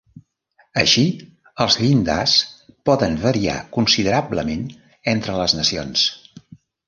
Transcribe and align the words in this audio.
Així 0.83 1.01
els 1.65 1.75
llindars 1.81 2.33
poden 2.89 3.19
variar 3.25 3.57
considerablement 3.77 4.63
entre 5.15 5.37
les 5.43 5.57
nacions. 5.61 6.07